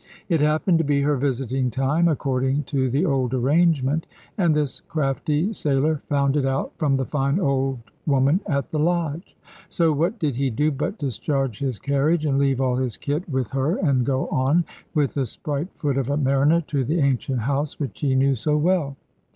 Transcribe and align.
It 0.29 0.41
happened 0.41 0.79
to 0.79 0.83
be 0.83 1.03
her 1.03 1.15
visiting 1.15 1.69
time, 1.69 2.07
according 2.07 2.63
to 2.63 2.89
the 2.89 3.05
old 3.05 3.35
arrangement, 3.35 4.07
and 4.35 4.55
this 4.55 4.79
crafty 4.79 5.53
sailor 5.53 6.01
found 6.07 6.35
it 6.35 6.43
out 6.43 6.73
from 6.79 6.97
the 6.97 7.05
fine 7.05 7.39
old 7.39 7.77
woman 8.07 8.39
at 8.47 8.71
the 8.71 8.79
lodge. 8.79 9.37
So 9.69 9.91
what 9.93 10.17
did 10.17 10.35
he 10.37 10.49
do 10.49 10.71
but 10.71 10.97
discharge 10.97 11.59
his 11.59 11.77
carriage, 11.77 12.25
and 12.25 12.39
leave 12.39 12.59
all 12.59 12.77
his 12.77 12.97
kit 12.97 13.29
with 13.29 13.49
her, 13.51 13.75
and 13.77 14.03
go 14.03 14.27
on, 14.29 14.65
with 14.95 15.13
the 15.13 15.27
spright 15.27 15.67
foot 15.75 15.99
of 15.99 16.09
a 16.09 16.17
mariner, 16.17 16.61
to 16.61 16.83
the 16.83 16.99
ancient 16.99 17.41
house 17.41 17.79
which 17.79 17.99
he 17.99 18.15
knew 18.15 18.33
so 18.33 18.57
well. 18.57 18.95